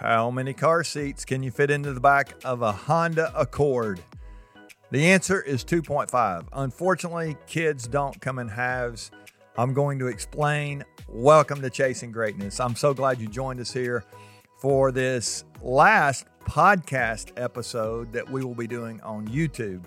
[0.00, 4.00] How many car seats can you fit into the back of a Honda Accord?
[4.90, 6.46] The answer is 2.5.
[6.54, 9.10] Unfortunately, kids don't come in halves.
[9.58, 10.86] I'm going to explain.
[11.06, 12.60] Welcome to Chasing Greatness.
[12.60, 14.02] I'm so glad you joined us here
[14.56, 19.84] for this last podcast episode that we will be doing on YouTube.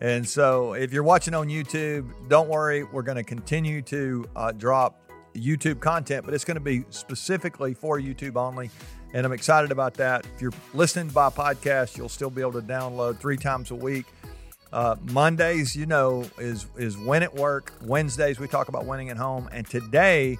[0.00, 4.50] And so, if you're watching on YouTube, don't worry, we're going to continue to uh,
[4.50, 5.00] drop
[5.34, 8.68] YouTube content, but it's going to be specifically for YouTube only.
[9.14, 10.26] And I'm excited about that.
[10.34, 14.06] If you're listening by podcast, you'll still be able to download three times a week.
[14.72, 17.72] Uh, Mondays, you know, is is win at work.
[17.84, 20.36] Wednesdays we talk about winning at home, and today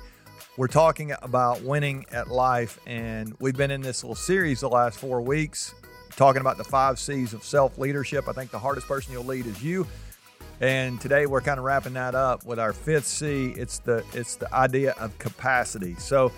[0.56, 2.80] we're talking about winning at life.
[2.84, 5.72] And we've been in this little series the last four weeks,
[6.16, 8.26] talking about the five C's of self leadership.
[8.26, 9.86] I think the hardest person you'll lead is you.
[10.60, 13.54] And today we're kind of wrapping that up with our fifth C.
[13.56, 15.94] It's the it's the idea of capacity.
[16.00, 16.32] So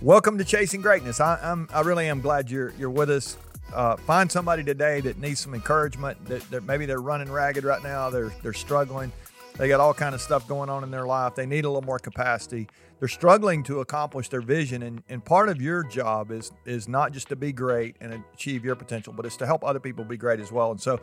[0.00, 1.20] welcome to Chasing Greatness.
[1.20, 3.36] I, am I really am glad you're you're with us.
[3.74, 6.24] Uh, find somebody today that needs some encouragement.
[6.26, 8.10] That, maybe they're running ragged right now.
[8.10, 9.12] They're they're struggling.
[9.56, 11.34] They got all kind of stuff going on in their life.
[11.34, 12.68] They need a little more capacity.
[13.00, 17.12] They're struggling to accomplish their vision, and, and part of your job is is not
[17.12, 20.16] just to be great and achieve your potential, but it's to help other people be
[20.16, 20.70] great as well.
[20.70, 21.00] And so,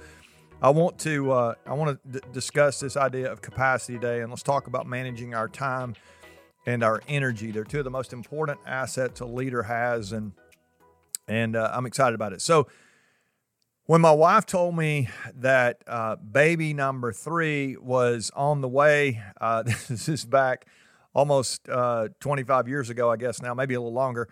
[0.61, 4.29] I want to uh, I want to d- discuss this idea of capacity today, and
[4.29, 5.95] let's talk about managing our time
[6.65, 7.51] and our energy.
[7.51, 10.33] They're two of the most important assets a leader has, and
[11.27, 12.41] and uh, I'm excited about it.
[12.41, 12.67] So,
[13.85, 19.63] when my wife told me that uh, baby number three was on the way, uh,
[19.89, 20.65] this is back
[21.13, 24.29] almost uh, 25 years ago, I guess now, maybe a little longer.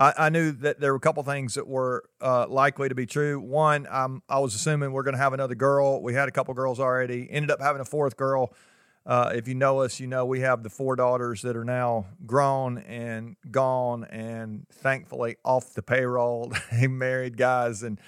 [0.00, 3.38] I, knew that there were a couple things that were uh, likely to be true.
[3.38, 6.02] One, um, I was assuming we're going to have another girl.
[6.02, 7.28] We had a couple girls already.
[7.30, 8.52] Ended up having a fourth girl.
[9.04, 12.06] Uh, if you know us, you know we have the four daughters that are now
[12.24, 16.52] grown and gone, and thankfully off the payroll.
[16.72, 18.00] they married guys, and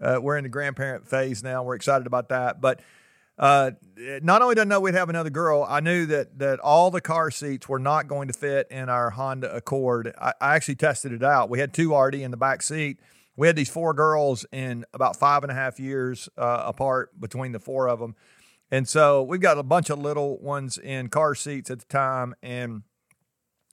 [0.00, 1.62] uh, we're in the grandparent phase now.
[1.62, 2.60] We're excited about that.
[2.60, 2.80] But
[3.38, 3.72] uh,
[4.22, 7.00] not only did I know we'd have another girl, I knew that that all the
[7.00, 10.12] car seats were not going to fit in our Honda Accord.
[10.20, 11.50] I, I actually tested it out.
[11.50, 12.98] We had two already in the back seat.
[13.36, 17.52] We had these four girls in about five and a half years uh, apart between
[17.52, 18.16] the four of them
[18.72, 22.34] and so we've got a bunch of little ones in car seats at the time.
[22.42, 22.82] And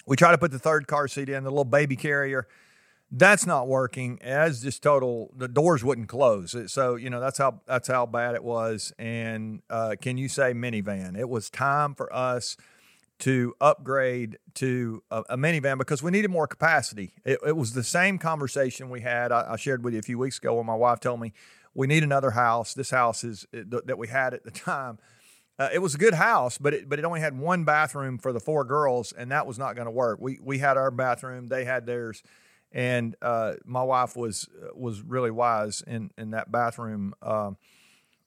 [0.05, 2.49] we try to put the third car seat in, the little baby carrier.
[3.09, 4.19] That's not working.
[4.21, 6.53] As just total, the doors wouldn't close.
[6.69, 8.91] So you know that's how that's how bad it was.
[8.99, 11.17] And uh, can you say minivan?
[11.17, 12.57] It was time for us
[13.19, 17.13] to upgrade to a, a minivan because we needed more capacity.
[17.25, 19.31] It, it, was the same conversation we had.
[19.31, 21.33] I, I shared with you a few weeks ago when my wife told me
[21.73, 22.73] we need another house.
[22.73, 24.99] This house is that we had at the time.
[25.57, 28.31] Uh, it was a good house, but it but it only had one bathroom for
[28.31, 30.17] the four girls, and that was not going to work.
[30.21, 32.23] We we had our bathroom, they had theirs,
[32.71, 37.51] and uh, my wife was was really wise in in that bathroom uh,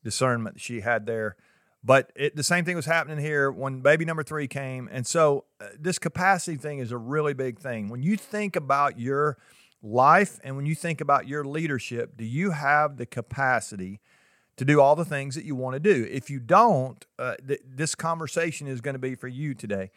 [0.05, 1.37] discernment she had there.
[1.85, 5.47] But it, the same thing was happening here when baby number three came, and so
[5.59, 7.89] uh, this capacity thing is a really big thing.
[7.89, 9.39] When you think about your
[9.82, 14.00] life and when you think about your leadership, do you have the capacity
[14.56, 16.06] to do all the things that you want to do?
[16.10, 19.91] If you don't, uh, th- this conversation is going to be for you today.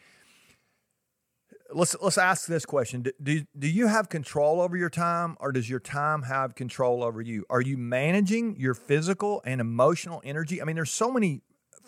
[1.71, 5.51] Let's let's ask this question: do, do, do you have control over your time, or
[5.51, 7.43] does your time have control over you?
[7.49, 10.61] Are you managing your physical and emotional energy?
[10.61, 11.41] I mean, there's so many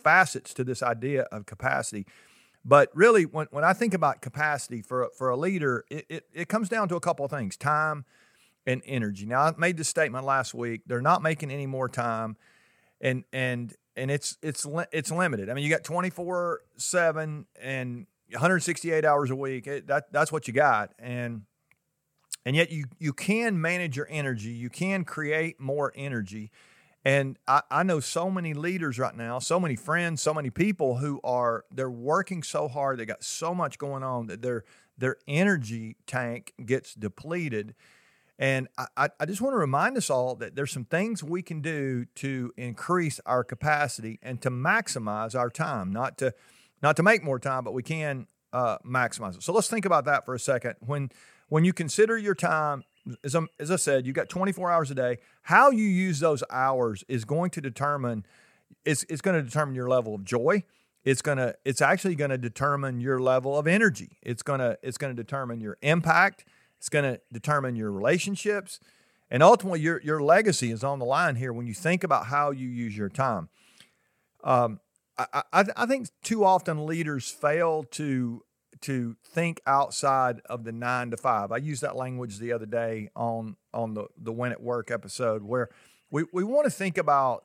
[0.03, 2.05] facets to this idea of capacity.
[2.65, 6.49] But really, when, when I think about capacity for, for a leader, it, it, it
[6.49, 8.05] comes down to a couple of things time
[8.65, 9.25] and energy.
[9.25, 10.81] Now, I made this statement last week.
[10.85, 12.35] They're not making any more time,
[12.99, 15.49] and and and it's it's it's limited.
[15.49, 19.67] I mean, you got 24 7 and 168 hours a week.
[19.67, 20.91] It, that that's what you got.
[20.99, 21.43] And
[22.45, 24.51] and yet you you can manage your energy.
[24.51, 26.51] You can create more energy.
[27.07, 30.97] And I, I, know so many leaders right now, so many friends, so many people
[30.97, 32.99] who are they're working so hard.
[32.99, 34.65] They got so much going on that their
[34.97, 37.75] their energy tank gets depleted.
[38.37, 41.61] And I, I just want to remind us all that there's some things we can
[41.61, 46.33] do to increase our capacity and to maximize our time, not to
[46.83, 49.43] not to make more time, but we can uh, maximize it.
[49.43, 50.75] So let's think about that for a second.
[50.81, 51.11] When
[51.47, 52.83] when you consider your time
[53.23, 55.17] as, i as I said, you've got 24 hours a day.
[55.43, 58.25] How you use those hours is going to determine
[58.85, 60.63] it's, it's going to determine your level of joy.
[61.03, 64.17] It's to it's actually going to determine your level of energy.
[64.21, 66.43] It's to it's going to determine your impact.
[66.79, 68.81] It's going to determine your relationships.
[69.29, 72.51] And ultimately, your, your legacy is on the line here when you think about how
[72.51, 73.49] you use your time.
[74.43, 74.79] Um,
[75.17, 78.43] I, I, I think too often leaders fail to
[78.81, 81.51] to think outside of the nine to five.
[81.51, 85.43] I used that language the other day on on the the Win at Work episode
[85.43, 85.69] where
[86.09, 87.43] we, we want to think about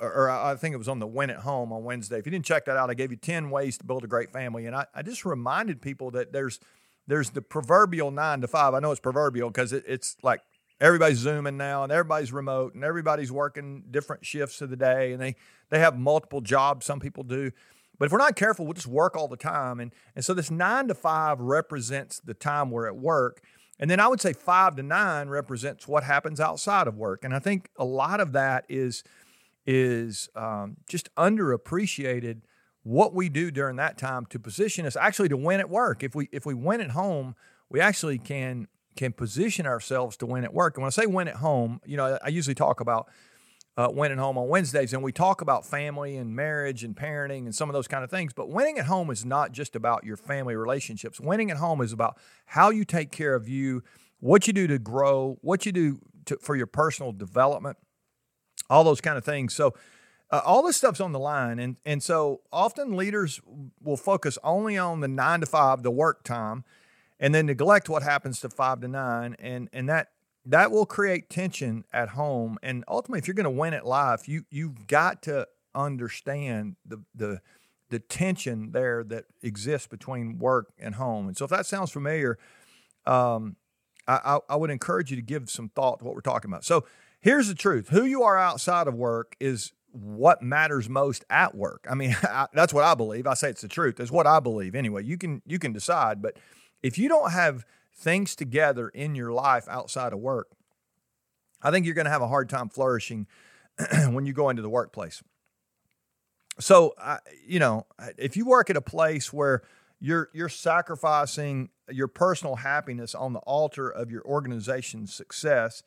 [0.00, 2.18] or I think it was on the Win at Home on Wednesday.
[2.18, 4.32] If you didn't check that out, I gave you 10 ways to build a great
[4.32, 4.66] family.
[4.66, 6.58] And I, I just reminded people that there's
[7.06, 8.74] there's the proverbial nine to five.
[8.74, 10.40] I know it's proverbial because it, it's like
[10.80, 15.20] everybody's zooming now and everybody's remote and everybody's working different shifts of the day and
[15.20, 15.36] they
[15.70, 17.52] they have multiple jobs some people do
[17.98, 19.80] but if we're not careful we'll just work all the time.
[19.80, 23.42] And and so this nine to five represents the time we're at work.
[23.78, 27.24] And then i would say five to nine represents what happens outside of work.
[27.24, 29.04] And i think a lot of that is
[29.66, 32.42] is um, just underappreciated
[32.82, 36.02] what we do during that time to position us actually to win at work.
[36.02, 37.34] If we if we win at home
[37.70, 40.76] we actually can can position ourselves to win at work.
[40.76, 43.08] And when I say win at home, you know, I usually talk about
[43.76, 47.44] uh, winning at home on Wednesdays, and we talk about family and marriage and parenting
[47.44, 48.32] and some of those kind of things.
[48.32, 51.20] But winning at home is not just about your family relationships.
[51.20, 53.82] Winning at home is about how you take care of you,
[54.20, 57.76] what you do to grow, what you do to, for your personal development,
[58.70, 59.54] all those kind of things.
[59.54, 59.74] So,
[60.30, 63.40] uh, all this stuff's on the line, and and so often leaders
[63.82, 66.64] will focus only on the nine to five, the work time,
[67.20, 70.13] and then neglect what happens to five to nine, and and that
[70.46, 72.58] that will create tension at home.
[72.62, 77.02] And ultimately, if you're going to win at life, you you've got to understand the
[77.14, 77.40] the
[77.90, 81.28] the tension there that exists between work and home.
[81.28, 82.38] And so, if that sounds familiar,
[83.06, 83.56] um,
[84.06, 86.64] I, I, would encourage you to give some thought to what we're talking about.
[86.64, 86.84] So,
[87.20, 91.86] here's the truth: who you are outside of work is what matters most at work.
[91.88, 93.26] I mean, I, that's what I believe.
[93.26, 94.00] I say it's the truth.
[94.00, 95.04] It's what I believe anyway.
[95.04, 96.36] You can you can decide, but
[96.82, 97.64] if you don't have
[97.96, 100.48] things together in your life outside of work,
[101.62, 103.26] I think you're going to have a hard time flourishing
[104.10, 105.22] when you go into the workplace.
[106.60, 106.94] So,
[107.46, 107.86] you know,
[108.16, 109.62] if you work at a place where
[110.00, 115.82] you're you're sacrificing your personal happiness on the altar of your organization's success,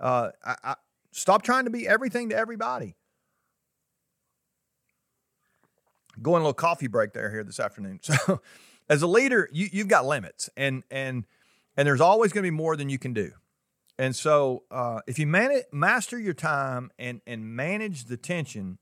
[0.00, 0.74] uh, I, I,
[1.12, 2.96] stop trying to be everything to everybody.
[6.20, 8.00] Going a little coffee break there here this afternoon.
[8.26, 8.42] So
[8.88, 11.24] as a leader, you, you've got limits, and and
[11.76, 13.32] and there's always going to be more than you can do.
[13.98, 18.78] And so, uh, if you master your time and and manage the tension,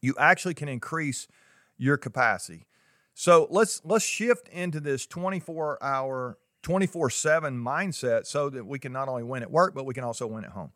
[0.00, 1.28] you actually can increase
[1.76, 2.66] your capacity.
[3.14, 8.92] So let's let's shift into this 24 hour, 24 seven mindset, so that we can
[8.92, 10.72] not only win at work, but we can also win at home.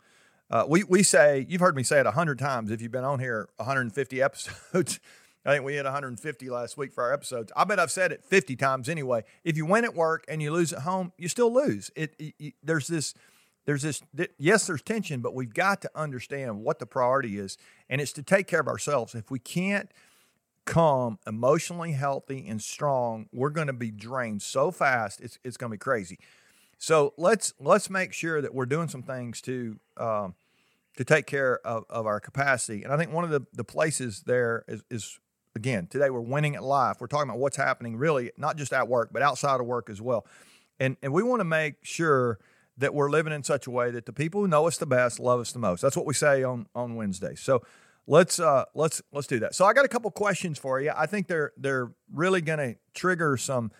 [0.51, 3.05] Uh, we we say you've heard me say it a hundred times if you've been
[3.05, 5.01] on here 150 episodes.
[5.47, 7.53] I think we hit 150 last week for our episodes.
[7.57, 9.23] I bet I've said it 50 times anyway.
[9.45, 11.91] If you win at work and you lose at home, you still lose.
[11.95, 13.15] It, it there's this
[13.67, 14.03] there's this
[14.39, 17.59] yes there's tension but we've got to understand what the priority is
[17.91, 19.91] and it's to take care of ourselves if we can't
[20.65, 25.71] come emotionally healthy and strong we're going to be drained so fast it's, it's going
[25.71, 26.19] to be crazy
[26.79, 30.35] so let's let's make sure that we're doing some things to um,
[30.97, 34.23] to take care of, of our capacity and i think one of the, the places
[34.27, 35.19] there is, is
[35.57, 36.99] again, today we're winning at life.
[37.01, 40.01] We're talking about what's happening really, not just at work, but outside of work as
[40.01, 40.25] well.
[40.79, 42.39] And, and we want to make sure
[42.79, 45.19] that we're living in such a way that the people who know us the best
[45.19, 45.81] love us the most.
[45.81, 47.35] That's what we say on, on Wednesday.
[47.35, 47.63] So
[48.07, 49.55] let's uh, let's let's do that.
[49.55, 50.93] So I got a couple questions for you.
[50.95, 53.73] I think they're they're really going to trigger some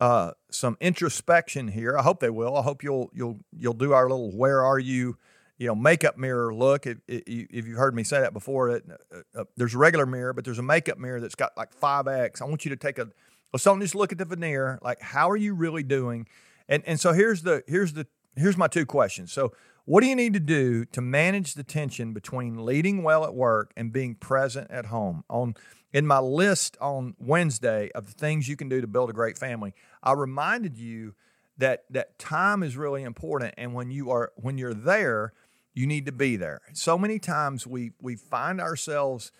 [0.00, 1.96] uh, some introspection here.
[1.96, 2.56] I hope they will.
[2.56, 5.16] I hope you'll you'll you'll do our little where are you
[5.58, 6.86] you know makeup mirror look.
[6.86, 8.80] If, if you've heard me say that before, uh,
[9.34, 12.40] uh, there's a regular mirror, but there's a makeup mirror that's got like five x.
[12.42, 13.08] I want you to take a
[13.52, 14.78] let's just look at the veneer.
[14.82, 16.26] Like how are you really doing?
[16.68, 19.32] And and so here's the here's the here's my two questions.
[19.32, 19.52] So
[19.84, 23.72] what do you need to do to manage the tension between leading well at work
[23.76, 25.24] and being present at home?
[25.30, 25.54] On
[25.92, 29.38] in my list on Wednesday of the things you can do to build a great
[29.38, 31.14] family, I reminded you
[31.58, 35.32] that that time is really important and when you are when you're there
[35.74, 36.60] you need to be there.
[36.72, 39.32] So many times we we find ourselves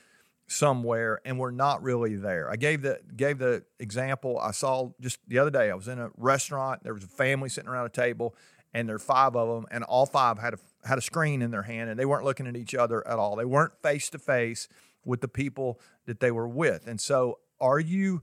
[0.46, 2.50] somewhere and we're not really there.
[2.50, 5.70] I gave the gave the example I saw just the other day.
[5.70, 6.82] I was in a restaurant.
[6.82, 8.34] There was a family sitting around a table,
[8.74, 11.50] and there are five of them, and all five had a had a screen in
[11.50, 13.36] their hand, and they weren't looking at each other at all.
[13.36, 14.68] They weren't face to face
[15.04, 16.86] with the people that they were with.
[16.86, 18.22] And so, are you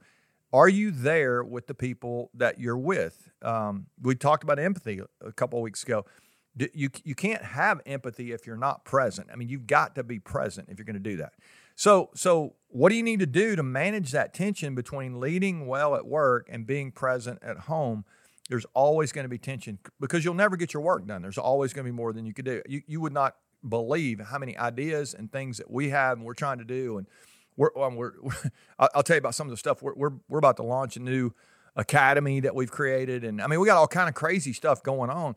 [0.54, 3.30] are you there with the people that you're with?
[3.42, 6.06] Um, we talked about empathy a couple of weeks ago
[6.56, 9.30] you you can't have empathy if you're not present.
[9.32, 11.34] I mean, you've got to be present if you're going to do that.
[11.76, 15.96] So so what do you need to do to manage that tension between leading well
[15.96, 18.06] at work and being present at home?
[18.50, 21.22] There's always going to be tension because you'll never get your work done.
[21.22, 22.62] There's always going to be more than you could do.
[22.68, 23.36] You you would not
[23.68, 27.08] believe how many ideas and things that we have and we're trying to do and
[27.56, 28.34] we're, we're, we're
[28.80, 31.00] I'll tell you about some of the stuff we're, we're, we're about to launch a
[31.00, 31.32] new
[31.76, 35.10] academy that we've created, and I mean, we got all kind of crazy stuff going
[35.10, 35.36] on.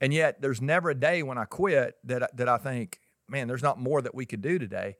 [0.00, 3.62] And yet, there's never a day when I quit that that I think, man, there's
[3.62, 4.96] not more that we could do today.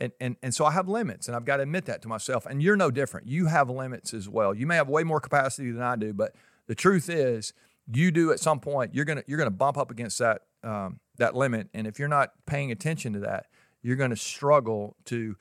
[0.00, 2.46] And, and, and so I have limits, and I've got to admit that to myself.
[2.46, 3.26] And you're no different.
[3.26, 4.54] You have limits as well.
[4.54, 6.36] You may have way more capacity than I do, but
[6.68, 7.52] the truth is,
[7.92, 8.94] you do at some point.
[8.94, 12.32] You're gonna you're gonna bump up against that um, that limit, and if you're not
[12.46, 13.46] paying attention to that,
[13.82, 15.36] you're to struggle to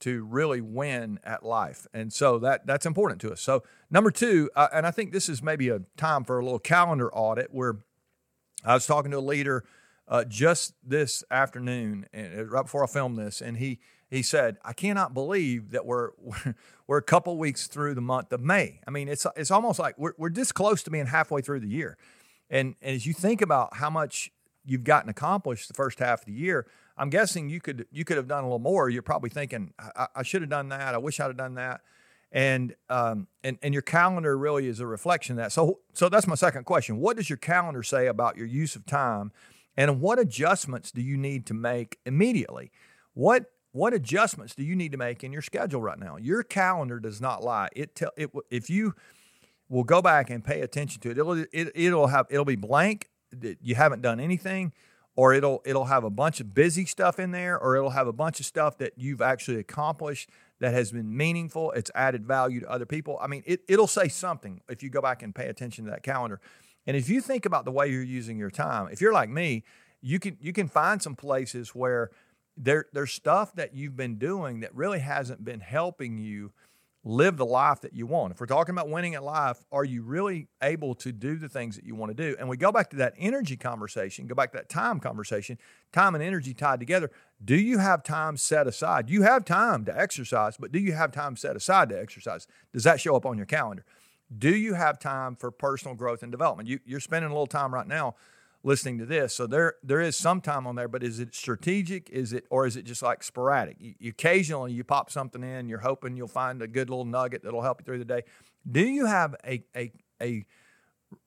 [0.00, 1.86] to really win at life.
[1.94, 3.40] And so that that's important to us.
[3.40, 6.58] So number two, uh, and I think this is maybe a time for a little
[6.58, 7.78] calendar audit where
[8.64, 9.64] I was talking to a leader
[10.08, 14.58] uh, just this afternoon, and uh, right before I filmed this, and he he said,
[14.64, 16.10] "I cannot believe that we're
[16.86, 18.80] we're a couple weeks through the month of May.
[18.86, 21.68] I mean, it's it's almost like we're we're this close to being halfway through the
[21.68, 21.96] year."
[22.48, 24.30] And, and as you think about how much
[24.64, 28.16] you've gotten accomplished the first half of the year, I'm guessing you could you could
[28.16, 28.88] have done a little more.
[28.88, 30.94] You're probably thinking, I, I should have done that.
[30.94, 31.80] I wish I'd have done that.
[32.36, 35.52] And um, and and your calendar really is a reflection of that.
[35.52, 36.98] So so that's my second question.
[36.98, 39.32] What does your calendar say about your use of time,
[39.74, 42.72] and what adjustments do you need to make immediately?
[43.14, 46.18] What what adjustments do you need to make in your schedule right now?
[46.18, 47.70] Your calendar does not lie.
[47.74, 48.94] It tell it if you
[49.70, 53.08] will go back and pay attention to it, it'll it, it'll have it'll be blank.
[53.62, 54.74] You haven't done anything
[55.16, 58.12] or it'll it'll have a bunch of busy stuff in there or it'll have a
[58.12, 60.30] bunch of stuff that you've actually accomplished
[60.60, 63.18] that has been meaningful it's added value to other people.
[63.20, 66.02] I mean it, it'll say something if you go back and pay attention to that
[66.02, 66.40] calendar.
[66.86, 69.64] And if you think about the way you're using your time if you're like me
[70.00, 72.10] you can you can find some places where
[72.56, 76.52] there there's stuff that you've been doing that really hasn't been helping you
[77.06, 78.32] live the life that you want.
[78.32, 81.76] If we're talking about winning at life, are you really able to do the things
[81.76, 82.34] that you want to do?
[82.36, 85.56] And we go back to that energy conversation, go back to that time conversation,
[85.92, 87.12] time and energy tied together.
[87.44, 89.08] Do you have time set aside?
[89.08, 92.48] You have time to exercise, but do you have time set aside to exercise?
[92.72, 93.84] Does that show up on your calendar?
[94.36, 96.68] Do you have time for personal growth and development?
[96.68, 98.16] You, you're spending a little time right now
[98.66, 99.32] listening to this.
[99.32, 102.10] So there there is some time on there, but is it strategic?
[102.10, 103.76] Is it or is it just like sporadic?
[103.78, 107.44] You, you, occasionally you pop something in, you're hoping you'll find a good little nugget
[107.44, 108.24] that'll help you through the day.
[108.70, 110.44] Do you have a a a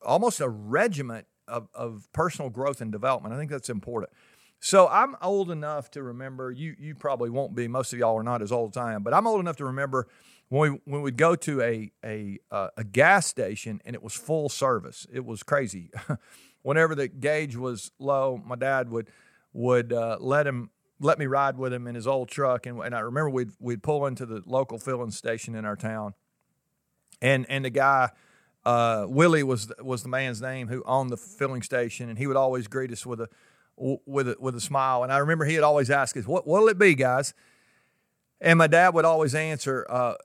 [0.06, 3.34] almost a regiment of, of personal growth and development?
[3.34, 4.12] I think that's important.
[4.60, 6.52] So I'm old enough to remember.
[6.52, 7.70] You you probably won't be.
[7.70, 9.66] Most of y'all are not as old as I am, but I'm old enough to
[9.66, 10.10] remember
[10.50, 14.14] when we when we'd go to a a uh, a gas station and it was
[14.14, 15.08] full service.
[15.10, 15.90] It was crazy.
[16.62, 19.10] whenever the gauge was low, my dad would
[19.54, 22.94] would uh, let him let me ride with him in his old truck, and, and
[22.94, 26.14] I remember we'd we'd pull into the local filling station in our town,
[27.22, 28.10] and and the guy.
[28.66, 32.36] Uh, Willie was was the man's name who owned the filling station, and he would
[32.36, 33.30] always greet us with a
[33.78, 35.02] with a with a smile.
[35.04, 37.34] And I remember he would always ask us, "What what'll it be, guys?"
[38.42, 40.16] And my dad would always answer, uh,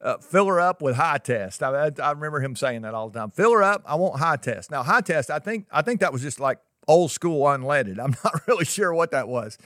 [0.00, 1.62] uh, fill her up with high test.
[1.62, 3.30] I, I, remember him saying that all the time.
[3.30, 3.82] Fill her up.
[3.86, 4.70] I want high test.
[4.70, 5.30] Now high test.
[5.30, 7.98] I think I think that was just like old school unleaded.
[8.02, 9.58] I'm not really sure what that was,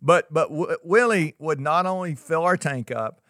[0.00, 3.20] but but w- Willie would not only fill our tank up,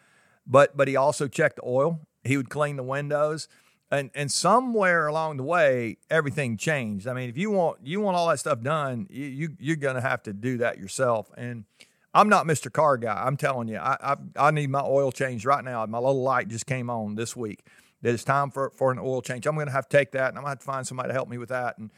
[0.47, 2.01] but but he also checked the oil.
[2.25, 3.49] He would clean the windows.
[3.93, 7.09] And, and somewhere along the way, everything changed.
[7.09, 10.01] I mean, if you want you want all that stuff done, you, you you're gonna
[10.01, 11.29] have to do that yourself.
[11.37, 11.65] And
[12.13, 12.73] I'm not Mr.
[12.73, 13.23] Car Guy.
[13.25, 15.85] I'm telling you, I, I, I need my oil change right now.
[15.87, 17.65] My little light just came on this week.
[18.03, 19.47] That it's time for for an oil change.
[19.47, 21.11] I'm going to have to take that, and I'm going to have to find somebody
[21.11, 21.77] to help me with that.
[21.77, 21.91] And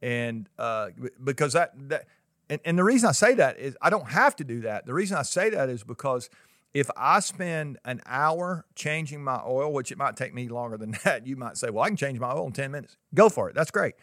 [0.00, 0.88] and uh,
[1.22, 2.06] because that that
[2.48, 4.86] and, and the reason I say that is I don't have to do that.
[4.86, 6.30] The reason I say that is because
[6.72, 10.96] if I spend an hour changing my oil, which it might take me longer than
[11.04, 12.96] that, you might say, well, I can change my oil in 10 minutes.
[13.14, 13.54] Go for it.
[13.54, 13.94] That's great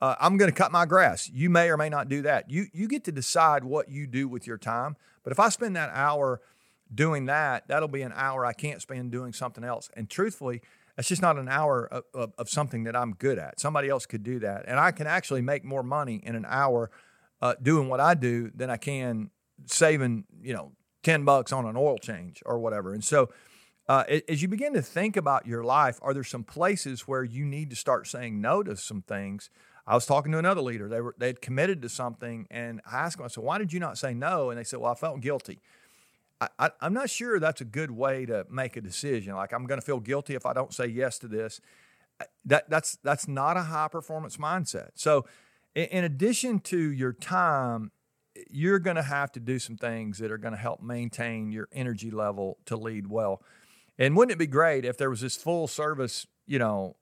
[0.00, 1.30] uh, I'm going to cut my grass.
[1.32, 2.50] You may or may not do that.
[2.50, 4.96] You you get to decide what you do with your time.
[5.24, 6.40] But if I spend that hour
[6.94, 9.90] doing that, that'll be an hour I can't spend doing something else.
[9.96, 10.60] And truthfully,
[10.96, 13.58] that's just not an hour of, of, of something that I'm good at.
[13.58, 16.90] Somebody else could do that, and I can actually make more money in an hour
[17.40, 19.30] uh, doing what I do than I can
[19.64, 20.72] saving you know
[21.02, 22.92] ten bucks on an oil change or whatever.
[22.92, 23.30] And so.
[23.88, 27.44] Uh, as you begin to think about your life, are there some places where you
[27.44, 29.48] need to start saying no to some things
[29.86, 30.88] I was talking to another leader.
[30.88, 33.24] They were they had committed to something, and I asked them.
[33.24, 35.60] I said, "Why did you not say no?" And they said, "Well, I felt guilty."
[36.58, 39.34] I, am not sure that's a good way to make a decision.
[39.34, 41.60] Like I'm going to feel guilty if I don't say yes to this.
[42.44, 44.90] That that's that's not a high performance mindset.
[44.96, 45.26] So,
[45.74, 47.90] in, in addition to your time,
[48.50, 51.68] you're going to have to do some things that are going to help maintain your
[51.72, 53.42] energy level to lead well.
[53.98, 56.96] And wouldn't it be great if there was this full service, you know,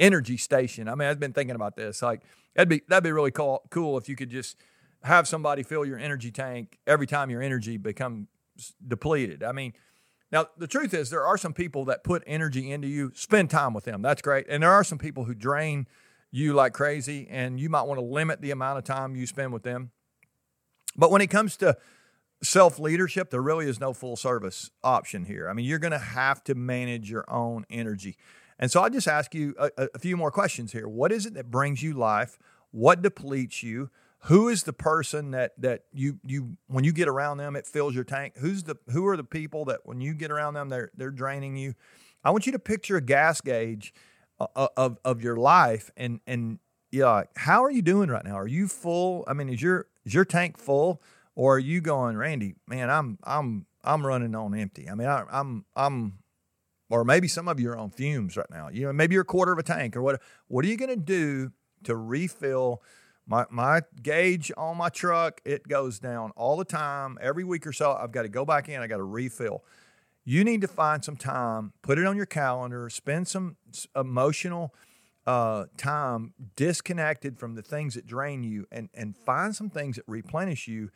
[0.00, 0.88] energy station.
[0.88, 2.02] I mean, I've been thinking about this.
[2.02, 2.22] Like
[2.56, 3.62] that'd be that'd be really cool.
[3.70, 4.56] Cool if you could just
[5.04, 8.26] have somebody fill your energy tank every time your energy becomes
[8.86, 9.42] depleted.
[9.42, 9.72] I mean,
[10.32, 13.10] Now, the truth is, there are some people that put energy into you.
[13.14, 14.02] Spend time with them.
[14.02, 14.46] That's great.
[14.48, 15.86] And there are some people who drain
[16.30, 19.52] you like crazy, and you might want to limit the amount of time you spend
[19.52, 19.90] with them.
[20.96, 21.76] But when it comes to
[22.42, 25.48] self leadership, there really is no full service option here.
[25.48, 28.16] I mean, you're going to have to manage your own energy.
[28.60, 30.86] And so I just ask you a, a, few more questions here.
[30.86, 32.38] What is it that brings you life?
[32.70, 33.90] What depletes you?
[34.24, 37.94] Who is the person that that you you when you get around them it fills
[37.94, 38.34] your tank?
[38.36, 41.56] Who's the who are the people that when you get around them they're they're draining
[41.56, 41.74] you?
[42.22, 43.94] I want you to picture a gas gauge
[44.38, 46.58] uh, uh, of of your life and and
[46.92, 48.38] yeah, how are you doing right now?
[48.38, 49.24] Are you full?
[49.26, 51.02] I mean, is your is your tank full?
[51.40, 52.54] or are you going, Randy?
[52.66, 54.88] Man, I'm I'm I'm running on empty.
[54.90, 56.18] I mean, I, I'm I'm,
[56.90, 58.68] or maybe some of you are on fumes right now.
[58.68, 60.20] You know, maybe you're a quarter of a tank or what.
[60.48, 61.52] What are you going to do
[61.84, 62.82] to refill?
[63.26, 67.16] My my gauge on my truck it goes down all the time.
[67.20, 68.82] Every week or so, I've got to go back in.
[68.82, 69.64] I got to refill.
[70.24, 73.56] You need to find some time, put it on your calendar, spend some
[73.96, 74.74] emotional
[75.26, 80.04] uh, time disconnected from the things that drain you, and and find some things that
[80.08, 80.90] replenish you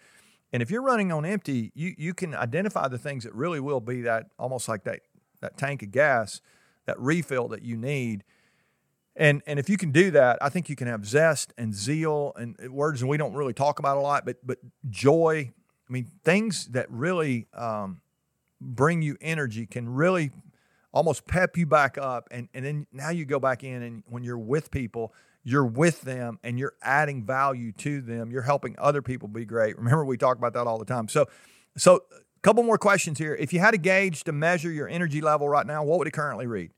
[0.54, 3.80] and if you're running on empty, you you can identify the things that really will
[3.80, 5.00] be that almost like that
[5.44, 6.40] that tank of gas,
[6.86, 8.24] that refill that you need.
[9.16, 12.32] And and if you can do that, I think you can have zest and zeal
[12.36, 14.58] and words and we don't really talk about a lot, but but
[14.90, 15.52] joy.
[15.88, 18.00] I mean, things that really um,
[18.60, 20.30] bring you energy can really
[20.92, 22.26] almost pep you back up.
[22.30, 25.12] And and then now you go back in and when you're with people,
[25.44, 28.30] you're with them and you're adding value to them.
[28.32, 29.76] You're helping other people be great.
[29.76, 31.06] Remember, we talk about that all the time.
[31.06, 31.26] So,
[31.76, 32.04] so
[32.44, 33.34] couple more questions here.
[33.34, 36.12] If you had a gauge to measure your energy level right now, what would it
[36.12, 36.72] currently read?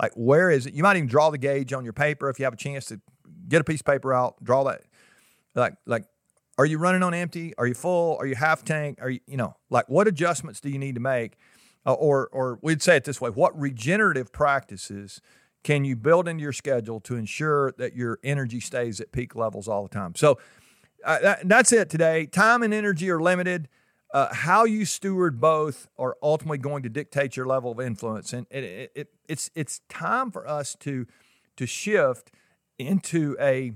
[0.00, 0.74] Like, where is it?
[0.74, 3.00] You might even draw the gauge on your paper if you have a chance to
[3.48, 4.82] get a piece of paper out, draw that.
[5.54, 6.04] Like, like,
[6.58, 7.54] are you running on empty?
[7.56, 8.18] Are you full?
[8.18, 8.98] Are you half tank?
[9.00, 11.38] Are you, you know, like, what adjustments do you need to make?
[11.86, 15.22] Uh, or, or we'd say it this way: What regenerative practices
[15.64, 19.66] can you build into your schedule to ensure that your energy stays at peak levels
[19.66, 20.14] all the time?
[20.14, 20.38] So
[21.04, 22.26] uh, that, that's it today.
[22.26, 23.68] Time and energy are limited.
[24.12, 28.46] Uh, how you steward both are ultimately going to dictate your level of influence, and
[28.50, 31.06] it, it, it, it's it's time for us to
[31.56, 32.30] to shift
[32.78, 33.72] into a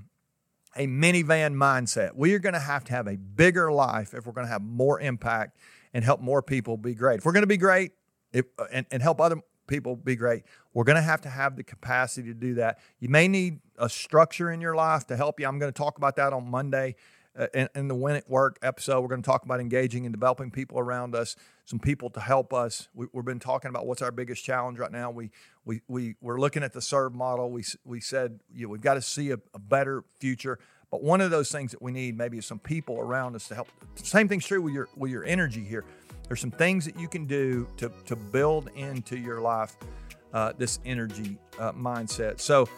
[0.76, 2.14] a minivan mindset.
[2.14, 4.62] We are going to have to have a bigger life if we're going to have
[4.62, 5.58] more impact
[5.92, 7.18] and help more people be great.
[7.18, 7.92] If we're going to be great
[8.32, 10.42] if, and, and help other people be great.
[10.74, 12.78] We're going to have to have the capacity to do that.
[12.98, 15.46] You may need a structure in your life to help you.
[15.46, 16.96] I'm going to talk about that on Monday.
[17.38, 20.12] Uh, in, in, the Win at Work episode, we're going to talk about engaging and
[20.12, 22.88] developing people around us, some people to help us.
[22.92, 25.10] We, have been talking about what's our biggest challenge right now.
[25.10, 25.30] We
[25.64, 27.50] we we we're looking at the serve model.
[27.50, 30.58] We we said you know, we've got to see a, a better future.
[30.90, 33.54] But one of those things that we need maybe is some people around us to
[33.54, 33.68] help.
[33.94, 35.84] Same thing's true with your with your energy here.
[36.30, 39.76] There's some things that you can do to, to build into your life
[40.32, 42.38] uh, this energy uh, mindset.
[42.38, 42.68] So,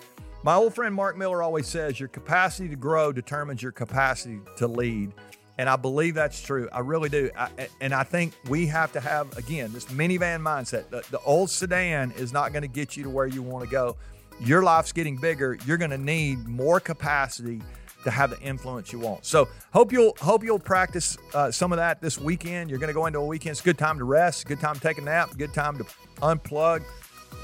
[0.43, 4.67] my old friend Mark Miller always says your capacity to grow determines your capacity to
[4.67, 5.13] lead.
[5.59, 6.69] And I believe that's true.
[6.73, 7.31] I really do.
[7.37, 7.51] I,
[7.81, 10.89] and I think we have to have, again, this minivan mindset.
[10.89, 13.71] The, the old sedan is not going to get you to where you want to
[13.71, 13.97] go.
[14.41, 15.59] Your life's getting bigger.
[15.67, 17.61] You're going to need more capacity
[18.03, 19.25] to have the influence you want.
[19.25, 22.71] So hope you'll hope you'll practice uh, some of that this weekend.
[22.71, 23.53] You're going to go into a weekend.
[23.53, 24.47] It's a good time to rest.
[24.47, 25.37] Good time to take a nap.
[25.37, 25.85] Good time to
[26.17, 26.83] unplug,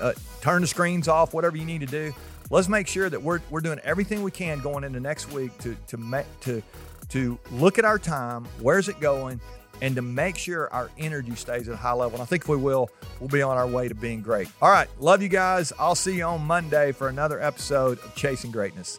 [0.01, 1.35] uh, turn the screens off.
[1.35, 2.13] Whatever you need to do.
[2.51, 5.77] Let's make sure that we're, we're doing everything we can going into next week to
[5.89, 6.63] to to
[7.11, 8.47] to look at our time.
[8.61, 9.41] Where's it going?
[9.81, 12.15] And to make sure our energy stays at a high level.
[12.15, 14.49] And I think if we will, we'll be on our way to being great.
[14.61, 14.89] All right.
[14.99, 15.73] Love you guys.
[15.79, 18.99] I'll see you on Monday for another episode of Chasing Greatness.